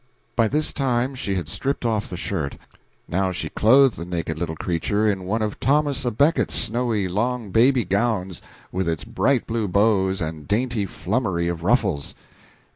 '"By 0.35 0.47
this 0.47 0.73
time 0.73 1.13
she 1.13 1.35
had 1.35 1.47
stripped 1.47 1.85
off 1.85 2.09
the 2.09 2.17
shirt. 2.17 2.57
Now 3.07 3.31
she 3.31 3.49
clothed 3.49 3.97
the 3.97 4.03
naked 4.03 4.39
little 4.39 4.55
creature 4.55 5.05
in 5.07 5.25
one 5.25 5.43
of 5.43 5.59
Thomas 5.59 6.05
à 6.05 6.17
Becket's 6.17 6.55
snowy 6.55 7.07
long 7.07 7.51
baby 7.51 7.85
gowns, 7.85 8.41
with 8.71 8.89
its 8.89 9.03
bright 9.03 9.45
blue 9.45 9.67
bows 9.67 10.19
and 10.19 10.47
dainty 10.47 10.87
flummery 10.87 11.47
of 11.47 11.61
ruffles. 11.61 12.15